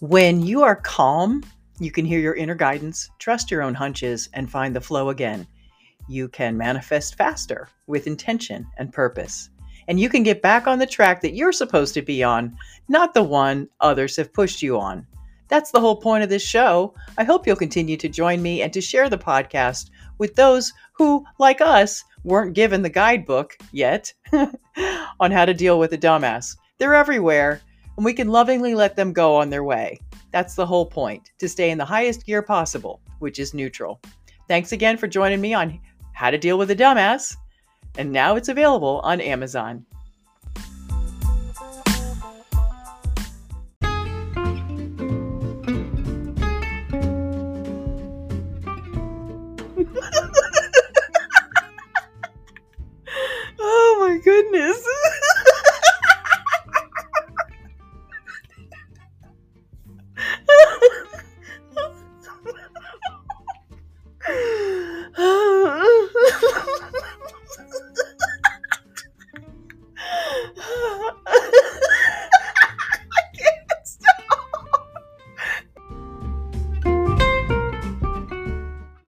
[0.00, 1.42] When you are calm,
[1.78, 5.46] you can hear your inner guidance, trust your own hunches, and find the flow again.
[6.08, 9.50] You can manifest faster with intention and purpose.
[9.88, 12.56] And you can get back on the track that you're supposed to be on,
[12.88, 15.06] not the one others have pushed you on.
[15.48, 16.94] That's the whole point of this show.
[17.18, 21.26] I hope you'll continue to join me and to share the podcast with those who,
[21.38, 24.14] like us, weren't given the guidebook yet
[25.20, 26.56] on how to deal with a dumbass.
[26.78, 27.60] They're everywhere,
[28.00, 30.00] and we can lovingly let them go on their way.
[30.30, 34.00] That's the whole point to stay in the highest gear possible, which is neutral.
[34.48, 35.78] Thanks again for joining me on
[36.14, 37.36] How to Deal with a Dumbass,
[37.98, 39.84] and now it's available on Amazon.